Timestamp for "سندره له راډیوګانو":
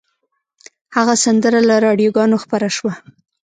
1.23-2.37